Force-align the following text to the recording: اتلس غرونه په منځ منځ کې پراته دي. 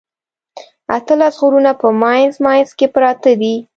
اتلس 0.97 1.33
غرونه 1.41 1.71
په 1.81 1.87
منځ 2.01 2.31
منځ 2.45 2.67
کې 2.77 2.87
پراته 2.93 3.31
دي. 3.41 3.55